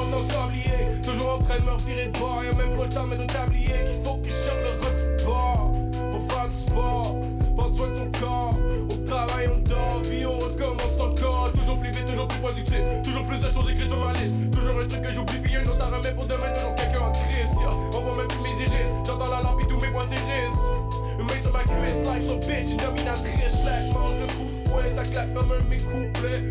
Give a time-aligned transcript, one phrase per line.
[0.00, 1.02] le.
[1.02, 3.22] Toujours en train de me revirer de bord, y'a même pas le temps de mettre
[3.22, 3.84] un tablier.
[3.84, 5.72] Qu'il faut que je le de.
[6.10, 7.16] Pour faire du sport,
[7.56, 8.54] prendre soin de son corps.
[8.90, 11.52] Au travail, on dort, puis on recommence encore.
[11.52, 12.80] Toujours plus vite, toujours plus productif.
[13.04, 14.50] Toujours plus de choses écrites sur ma liste.
[14.52, 16.50] Toujours un truc que j'oublie, puis un autre à remettre pour demain.
[16.58, 17.70] Toujours quelqu'un en crise, yeah.
[17.92, 18.90] On voit même plus mes iris.
[19.06, 20.70] J'entends la lampe et tous mes points s'érissent.
[21.18, 23.60] Une main sur ma cuisse, life so bitch, une dominatrice.
[23.62, 25.78] Slack, mange le de fouet, ça claque comme un de mes.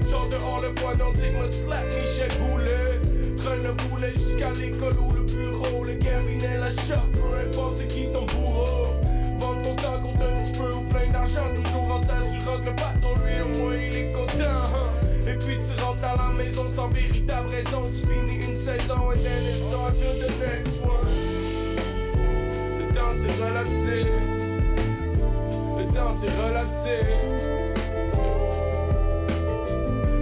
[0.10, 3.11] Genre dehors le me slap, Michel Boulet.
[3.44, 7.88] Traîne le boulet jusqu'à l'école ou le bureau, le cabinet, la shop, peu importe c'est
[7.88, 8.94] qui ton bourreau.
[9.40, 12.76] Vends ton temps contre un petit peu ou plein d'argent, toujours en s'assurant que le
[12.76, 14.64] patron lui au moins il est content.
[14.76, 14.90] hein.
[15.28, 19.20] Et puis tu rentres à la maison sans véritable raison, tu finis une saison et
[19.24, 20.82] then it's on to the next.
[22.78, 24.08] Le temps c'est relatif,
[25.80, 27.08] le temps c'est relatif.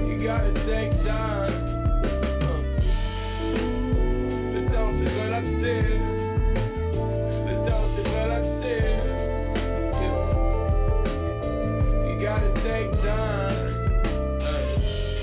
[0.08, 1.49] You gotta take time.
[7.48, 8.04] Le temps c'est.
[12.08, 13.68] You gotta take time.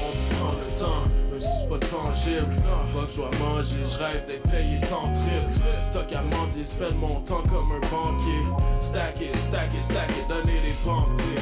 [0.01, 2.55] On se prend le temps, même c'est pas tangible.
[2.93, 5.53] Fuck, je dois manger, je rêve d'être payé tant triple.
[5.83, 8.45] Stock à mendier, spend mon temps comme un banquier.
[8.79, 11.41] Stack it, stack it, stack it, donner des pensées.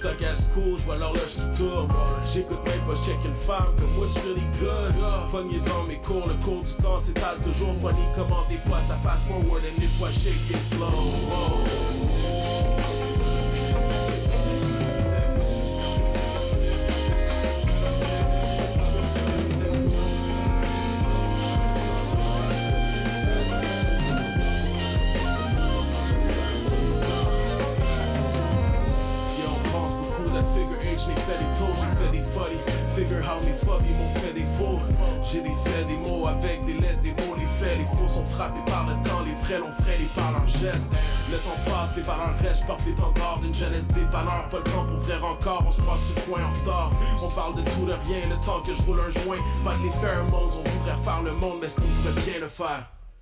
[0.00, 1.88] Hey, stock à school, je vois l'horloge qui tourne.
[2.32, 4.94] J'écoute même pas, check une femme comme what's really good.
[5.30, 8.00] Pogné dans mes cours, le cours du temps s'étale toujours funny.
[8.16, 12.59] Comment des fois ça fast forward et des fois shake it slow.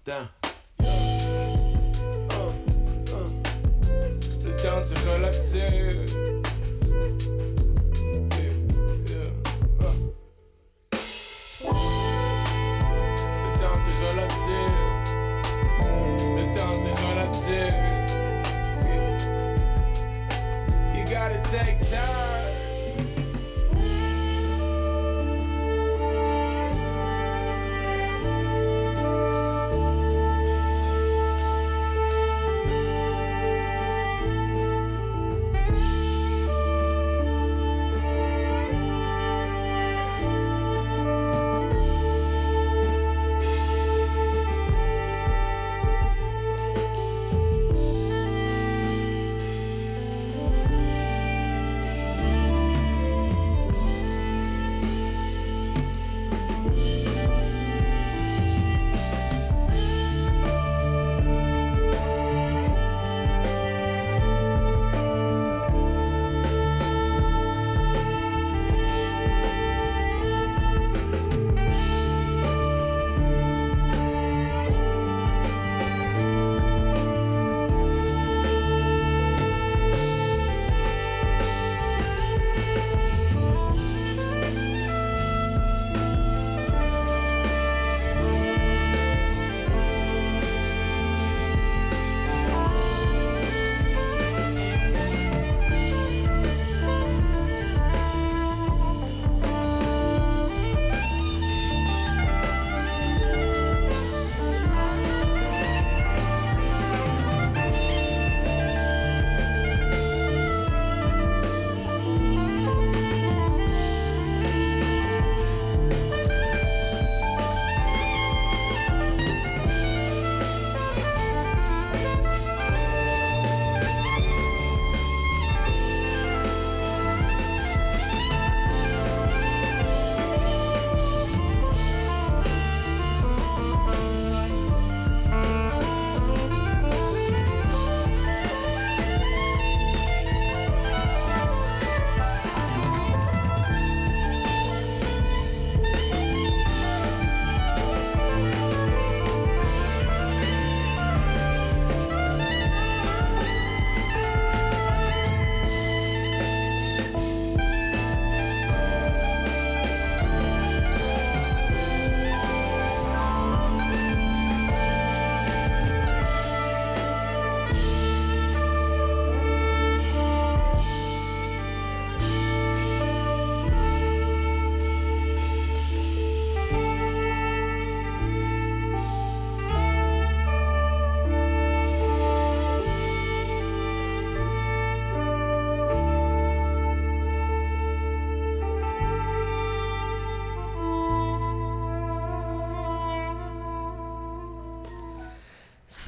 [0.08, 0.47] Faire?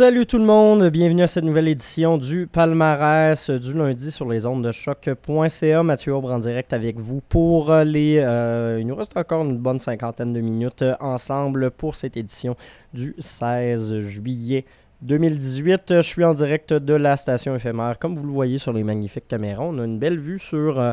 [0.00, 4.47] Salut tout le monde, bienvenue à cette nouvelle édition du palmarès du lundi sur les
[4.47, 5.82] ondes de choc.ca.
[5.82, 8.19] Mathieu Aubre en direct avec vous pour les...
[8.19, 12.56] Euh, il nous reste encore une bonne cinquantaine de minutes ensemble pour cette édition
[12.94, 14.64] du 16 juillet
[15.02, 15.97] 2018.
[15.97, 17.99] Je suis en direct de la station éphémère.
[17.99, 20.81] Comme vous le voyez sur les magnifiques caméras, on a une belle vue sur...
[20.81, 20.93] Euh,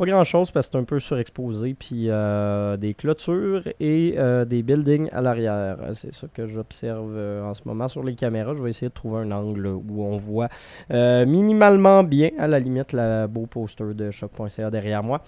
[0.00, 4.46] pas grand chose parce que c'est un peu surexposé, puis euh, des clôtures et euh,
[4.46, 5.76] des buildings à l'arrière.
[5.92, 8.54] C'est ça que j'observe euh, en ce moment sur les caméras.
[8.54, 10.48] Je vais essayer de trouver un angle où on voit
[10.88, 15.22] minimalement bien, à la limite, le beau poster de shop.ca derrière moi.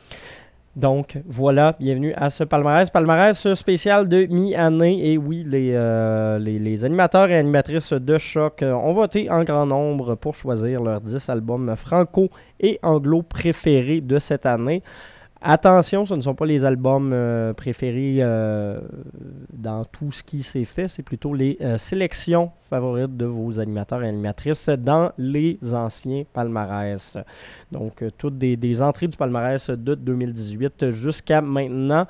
[0.75, 2.89] Donc voilà, bienvenue à ce palmarès.
[2.89, 5.13] Palmarès spécial de mi-année.
[5.13, 9.67] Et oui, les, euh, les, animateurs et animatrices de choc euh, ont voté en grand
[9.67, 14.81] nombre pour choisir leurs 10 albums franco et anglo préférés de cette année.
[15.44, 18.81] Attention, ce ne sont pas les albums euh, préférés euh,
[19.53, 24.05] dans tout ce qui s'est fait, c'est plutôt les euh, sélections favorites de vos animateurs
[24.05, 27.19] et animatrices dans les anciens palmarès.
[27.73, 32.06] Donc, toutes des, des entrées du palmarès de 2018 jusqu'à maintenant.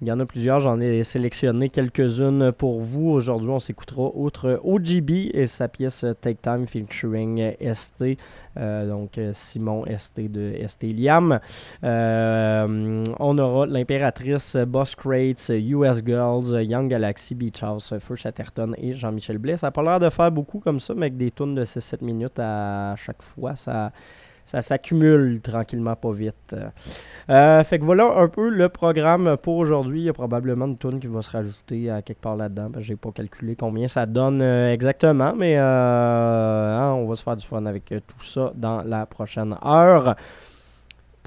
[0.00, 3.08] Il y en a plusieurs, j'en ai sélectionné quelques-unes pour vous.
[3.08, 8.16] Aujourd'hui, on s'écoutera outre OGB et sa pièce Take Time featuring ST,
[8.56, 11.40] euh, donc Simon ST de ST Liam.
[11.82, 18.92] Euh, on aura l'impératrice, Boss Crates, US Girls, Young Galaxy, Beach House, Feu Chatterton et
[18.92, 19.56] Jean-Michel Blais.
[19.56, 22.04] Ça n'a pas l'air de faire beaucoup comme ça, mais avec des tunes de 6-7
[22.04, 23.90] minutes à chaque fois, ça
[24.48, 26.56] ça s'accumule tranquillement pas vite.
[27.28, 30.00] Euh, fait que voilà un peu le programme pour aujourd'hui.
[30.00, 32.70] Il y a probablement une tune qui va se rajouter à quelque part là-dedans.
[32.78, 37.36] J'ai pas calculé combien ça donne euh, exactement, mais euh, hein, on va se faire
[37.36, 40.16] du fun avec tout ça dans la prochaine heure.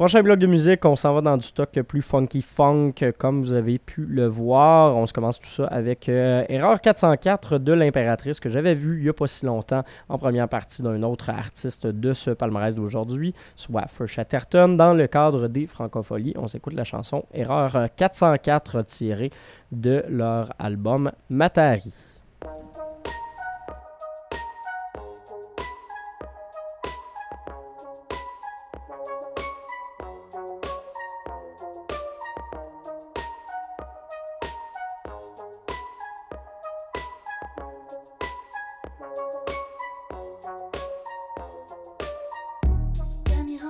[0.01, 3.53] Prochain bloc de musique, on s'en va dans du stock plus funky funk, comme vous
[3.53, 4.97] avez pu le voir.
[4.97, 9.03] On se commence tout ça avec euh, Erreur 404 de l'Impératrice, que j'avais vu il
[9.03, 13.35] n'y a pas si longtemps en première partie d'un autre artiste de ce palmarès d'aujourd'hui,
[13.55, 16.33] soit Chatterton, dans le cadre des Francopholies.
[16.35, 19.29] On s'écoute la chanson Erreur 404 tirée
[19.71, 22.20] de leur album Matari.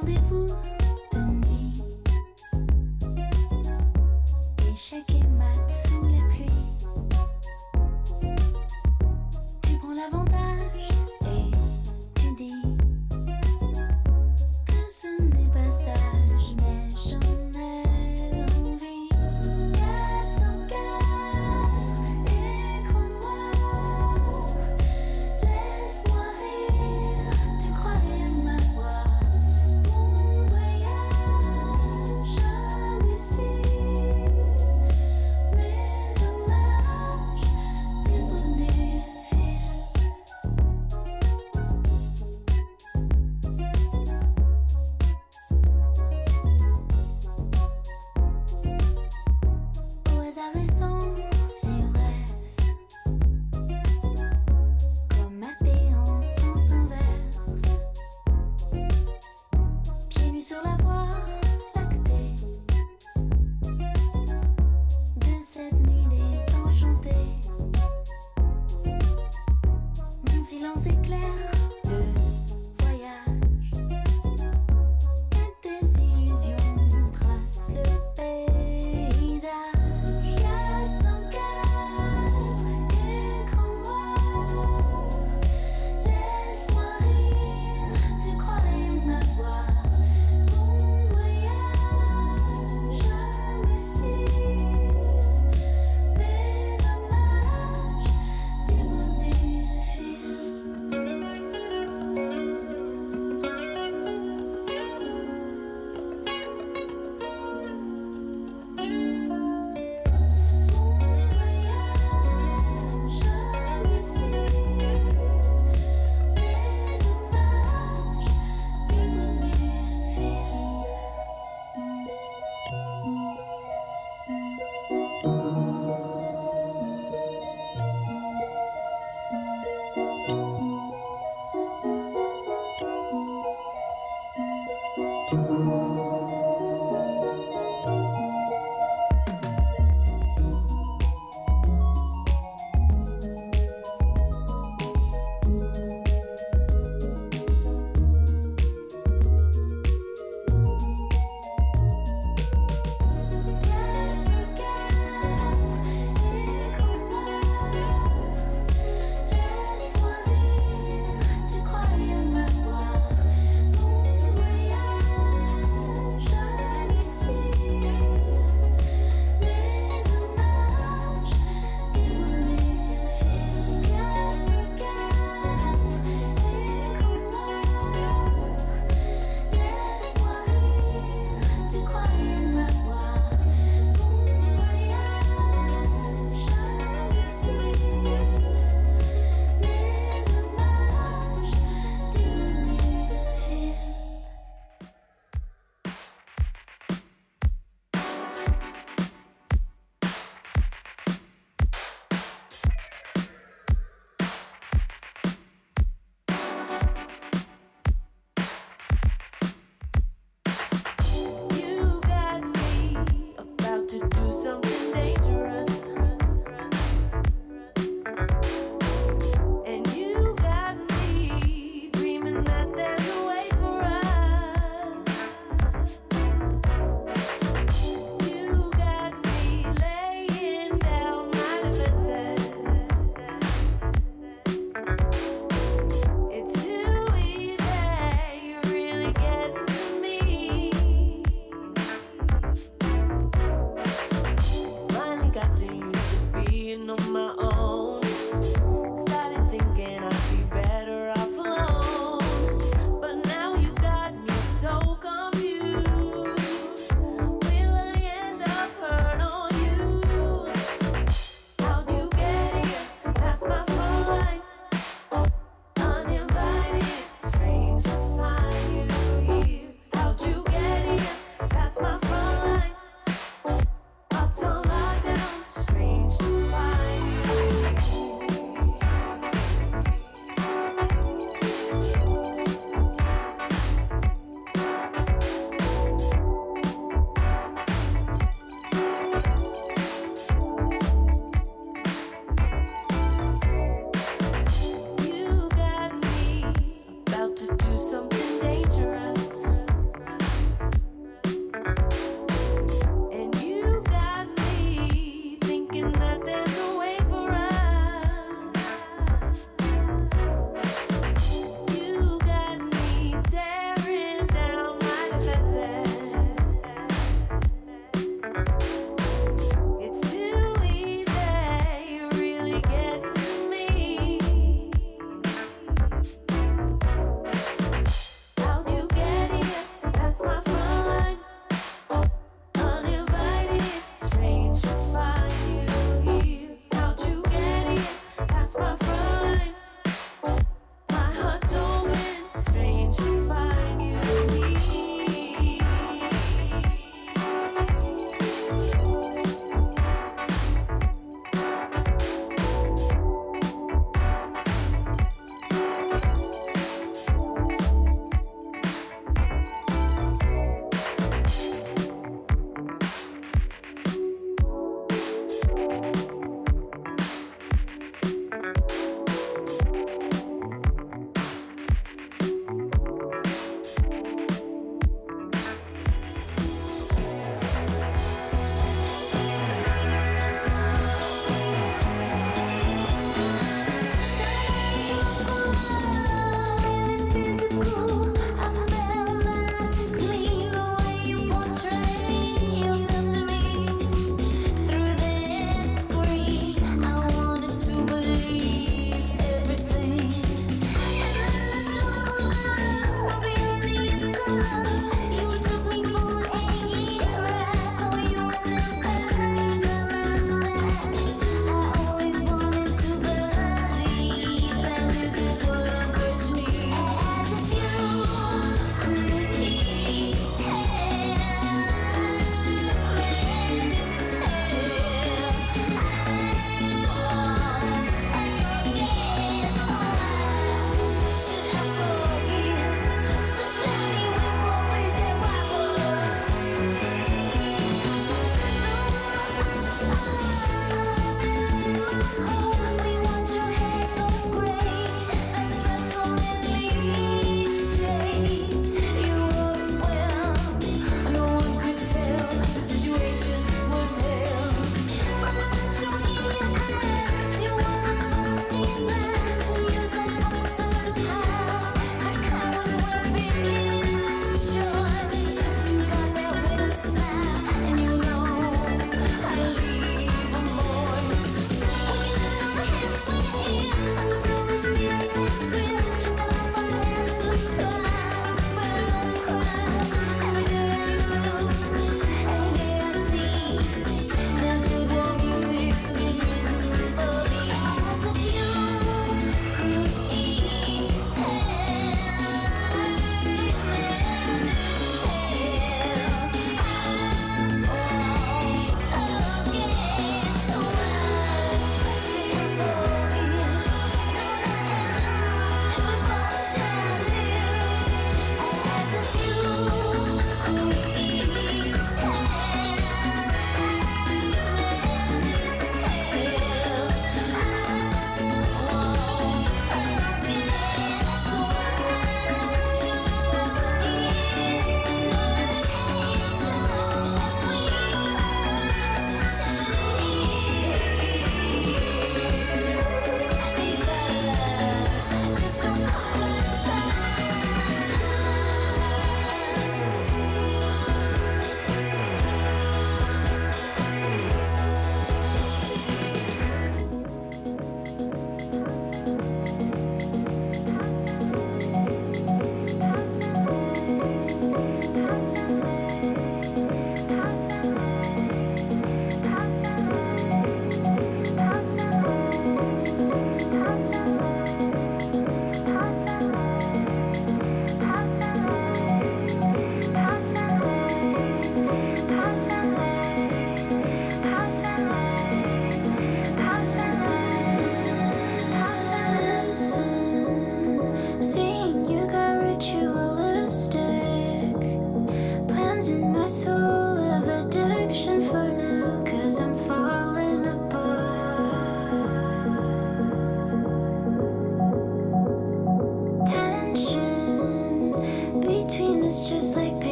[0.00, 0.27] all the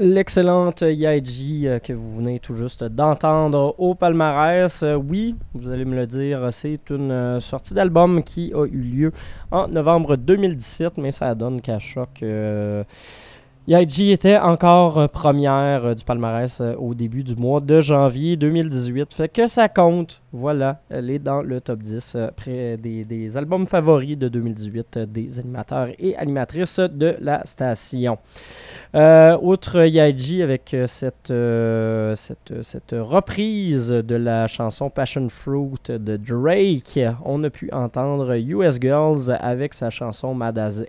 [0.00, 4.84] L'excellente Yaiji euh, que vous venez tout juste d'entendre au palmarès.
[4.84, 8.78] Euh, oui, vous allez me le dire, c'est une euh, sortie d'album qui a eu
[8.78, 9.12] lieu
[9.50, 12.22] en novembre 2017, mais ça donne qu'à choc.
[13.70, 18.38] YG était encore euh, première euh, du palmarès euh, au début du mois de janvier
[18.38, 19.12] 2018.
[19.12, 20.22] Fait que ça compte.
[20.32, 25.88] Voilà, elle est dans le top 10 près des, albums favoris de 2018 des animateurs
[25.98, 28.16] et animatrices de la station.
[28.94, 31.32] outre YG avec cette,
[32.14, 38.80] cette, cette, reprise de la chanson Passion Fruit de Drake, on a pu entendre US
[38.80, 40.84] Girls avec sa chanson Mad as.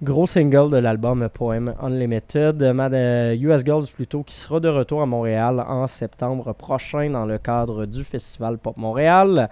[0.00, 5.06] Gros single de l'album Poem Unlimited, Mad US Girls plutôt, qui sera de retour à
[5.06, 9.50] Montréal en septembre prochain dans le cadre du Festival Pop Montréal.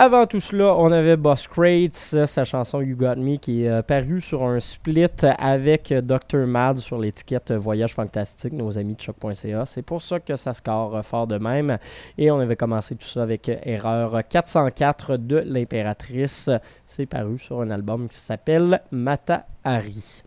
[0.00, 3.82] Avant tout cela, on avait Boss Crates, sa chanson You Got Me, qui est euh,
[3.82, 5.08] parue sur un split
[5.40, 6.46] avec Dr.
[6.46, 9.66] Mad sur l'étiquette Voyage Fantastique, nos amis de choc.ca.
[9.66, 11.78] C'est pour ça que ça score fort de même.
[12.16, 16.48] Et on avait commencé tout ça avec Erreur 404 de l'Impératrice.
[16.86, 20.22] C'est paru sur un album qui s'appelle Mata Hari.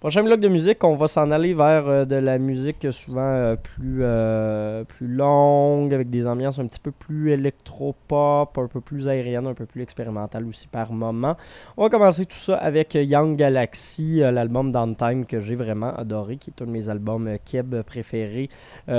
[0.00, 3.56] Prochain bloc de musique, on va s'en aller vers euh, de la musique souvent euh,
[3.56, 9.08] plus, euh, plus longue, avec des ambiances un petit peu plus électro-pop, un peu plus
[9.08, 11.36] aérienne, un peu plus expérimentale aussi par moment.
[11.76, 16.48] On va commencer tout ça avec Young Galaxy, l'album Downtime que j'ai vraiment adoré, qui
[16.48, 18.48] est un de mes albums Keb préférés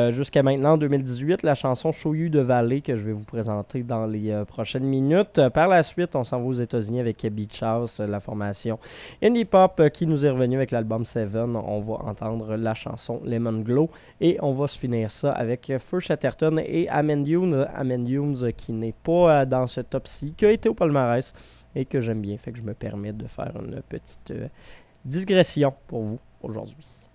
[0.09, 1.41] jusqu'à maintenant, en 2018.
[1.41, 5.41] La chanson Show You de Valley que je vais vous présenter dans les prochaines minutes.
[5.51, 8.77] Par la suite, on s'en va aux États-Unis avec Beach House, la formation
[9.23, 13.61] indie pop qui nous est revenu avec l'album 7, on va entendre la chanson Lemon
[13.61, 17.67] Glow et on va se finir ça avec Fur Chatterton et Amendunes.
[17.75, 21.33] Amendunes qui n'est pas euh, dans ce top-ci, qui a été au palmarès
[21.75, 24.47] et que j'aime bien, fait que je me permets de faire une petite euh,
[25.05, 27.07] digression pour vous aujourd'hui.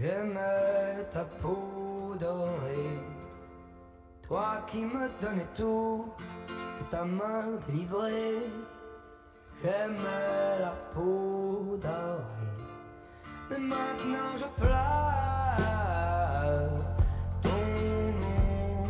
[0.00, 3.00] J'aimais ta peau dorée,
[4.22, 6.12] toi qui me donnais tout,
[6.46, 8.38] de ta main délivrée.
[9.60, 12.22] J'aimais la peau dorée,
[13.50, 14.78] mais maintenant je pleure
[17.42, 17.62] ton
[18.20, 18.86] nom.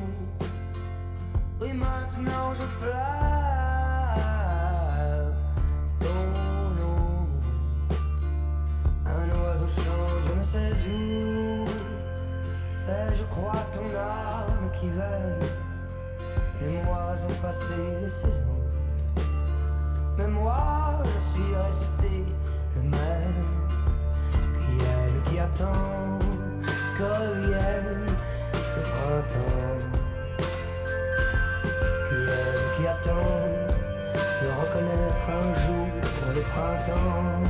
[1.62, 3.27] Oui, maintenant je pleure
[10.48, 11.66] sais où.
[12.78, 15.50] C'est, je crois, ton âme qui veille.
[16.60, 18.62] Les mois ont passé les saisons.
[20.16, 22.24] Mais moi, je suis resté
[22.76, 23.44] le même
[24.58, 26.18] qui aime, qui attend
[26.96, 28.06] que revienne
[28.52, 29.78] le printemps.
[32.08, 33.38] Qui aime, qui attend
[34.40, 35.88] de reconnaître un jour
[36.34, 37.47] le printemps.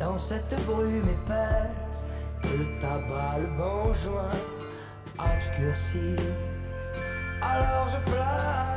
[0.00, 2.06] Dans cette brume épaisse
[2.42, 4.30] Que le tabac, le banjoin
[5.18, 6.18] obscurcissent
[7.42, 8.71] Alors je pleure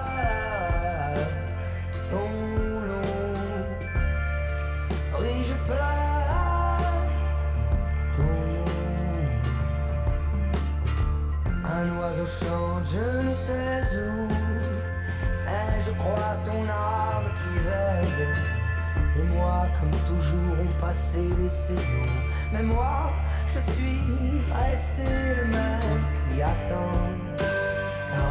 [20.15, 22.11] toujours, ont passé les saisons.
[22.53, 23.11] Mais moi,
[23.53, 25.03] je suis resté
[25.37, 25.99] le même
[26.33, 27.15] qui attend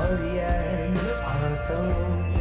[0.08, 2.33] revienne le printemps.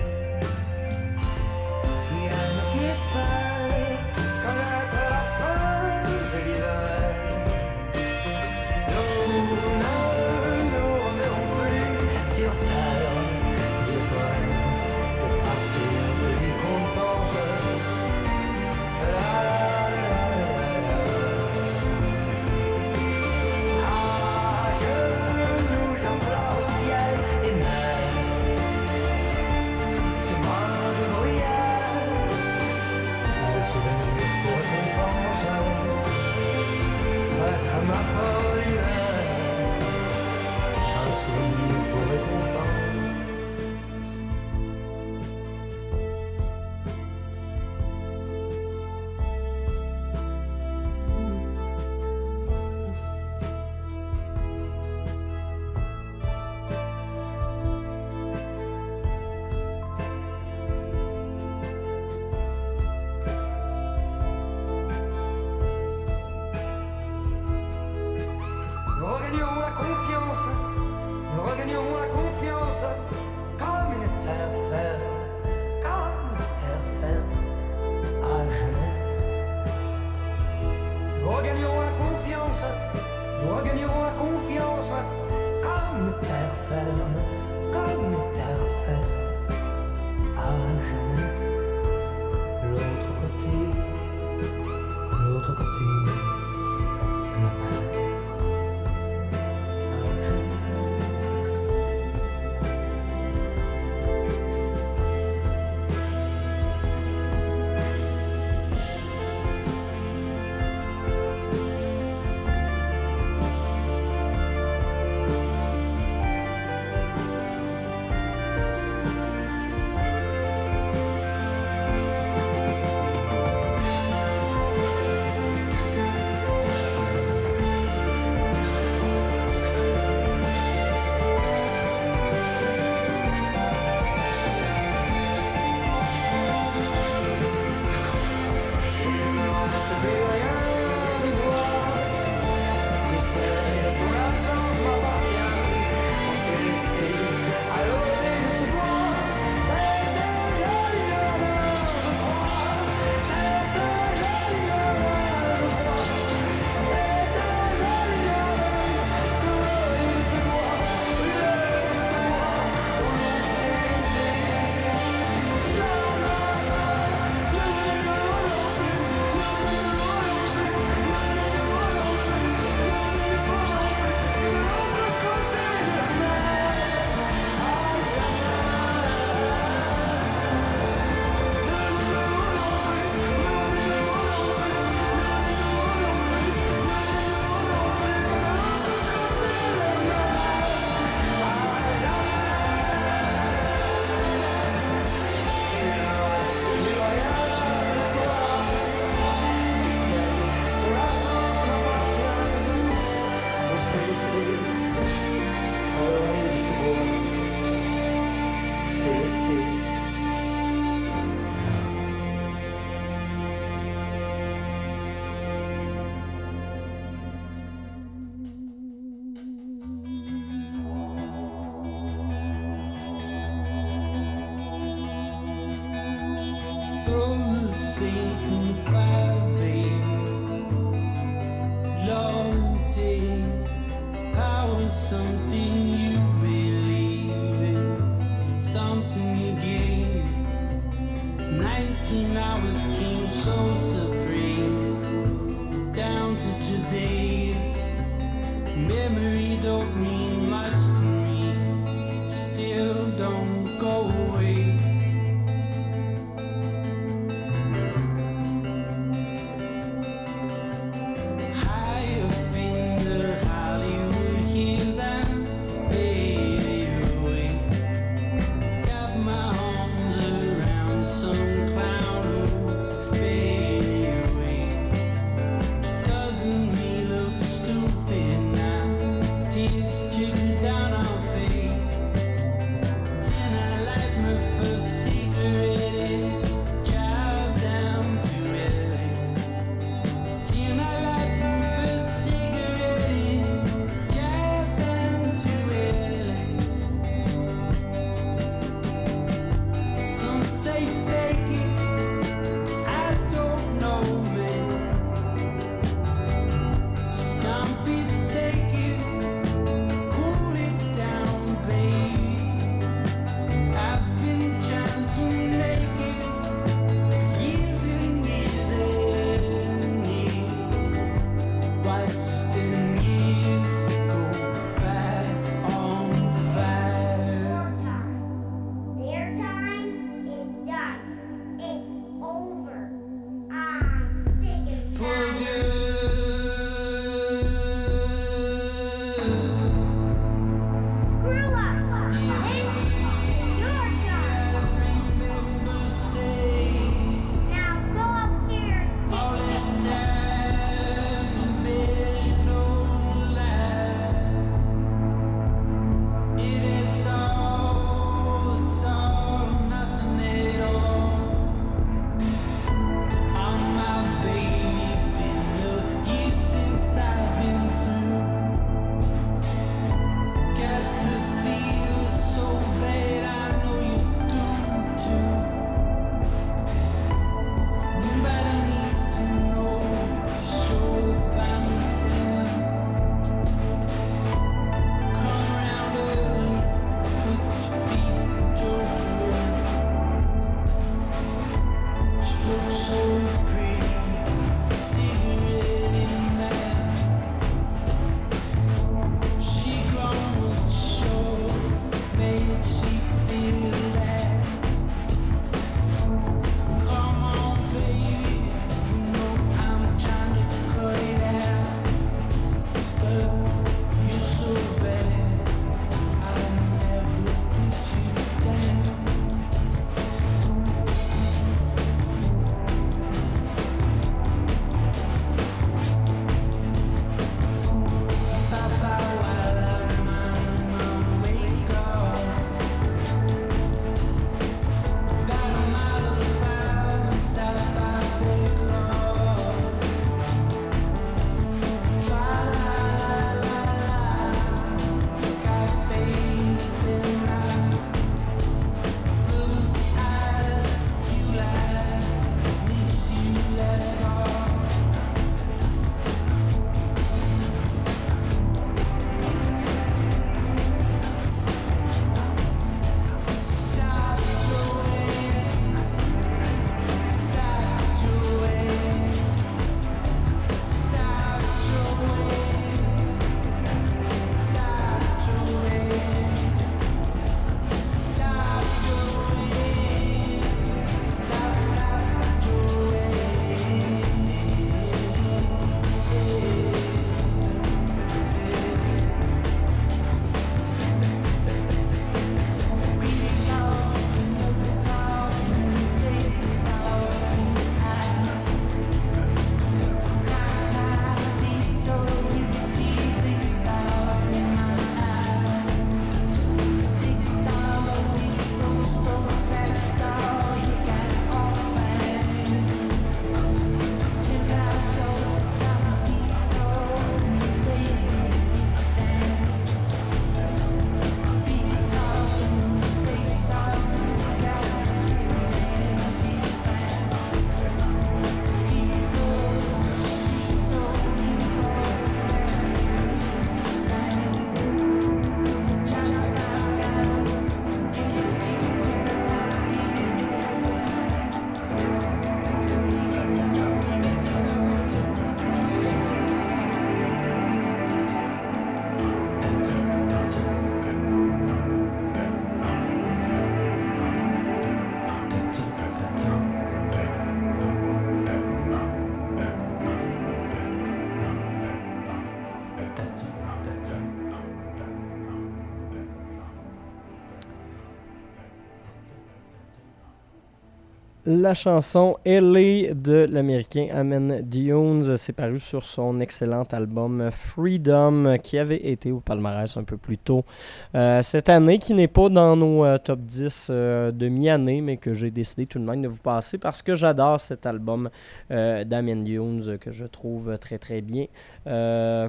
[571.35, 578.59] La chanson LA de l'américain Amen Dunes s'est paru sur son excellent album Freedom qui
[578.59, 580.45] avait été au palmarès un peu plus tôt
[580.93, 584.97] euh, cette année, qui n'est pas dans nos euh, top 10 euh, de mi-année, mais
[584.97, 588.11] que j'ai décidé tout de même de vous passer parce que j'adore cet album
[588.51, 591.25] d'Amen Dunes que je trouve très très bien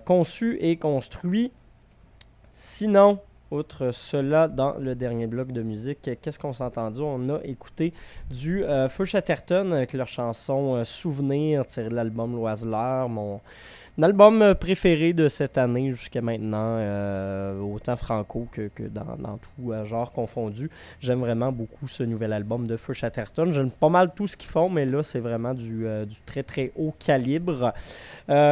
[0.06, 1.52] conçu et construit.
[2.52, 3.18] Sinon,
[3.54, 7.02] Outre cela, dans le dernier bloc de musique, qu'est-ce qu'on s'est entendu?
[7.02, 7.94] On a écouté
[8.28, 13.40] du euh, Feu Chatterton avec leur chanson euh, Souvenir tirée de l'album Loiseleur, mon
[14.02, 19.84] album euh, préféré de cette année jusqu'à maintenant, euh, autant franco que, dans, tout euh,
[19.84, 20.70] genre confondu.
[21.00, 23.52] J'aime vraiment beaucoup ce nouvel album de Feu Chatterton.
[23.52, 25.86] J'aime pas mal tout ce qu'ils font, mais là, c'est vraiment du,
[26.26, 27.72] très très haut calibre.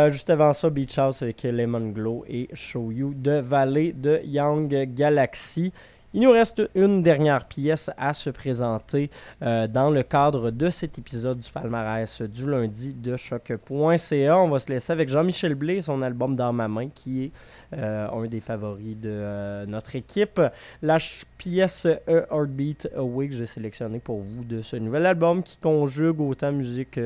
[0.09, 4.68] juste avant ça, Beach House avec Lemon Glow et Show You de Valley de Young
[4.95, 5.72] Galaxy.
[6.14, 9.10] Il nous reste une dernière pièce à se présenter
[9.40, 14.38] euh, dans le cadre de cet épisode du palmarès du lundi de choc.ca.
[14.38, 17.32] On va se laisser avec Jean-Michel Blé son album Dans ma main qui est
[17.78, 20.38] euh, un des favoris de euh, notre équipe.
[20.82, 20.98] La
[21.38, 26.20] pièce A Heartbeat Away que j'ai sélectionnée pour vous de ce nouvel album qui conjugue
[26.20, 27.00] autant musique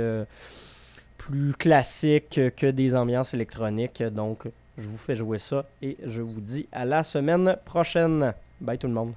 [1.16, 4.02] plus classique que des ambiances électroniques.
[4.02, 8.34] Donc, je vous fais jouer ça et je vous dis à la semaine prochaine.
[8.60, 9.14] Bye tout le monde.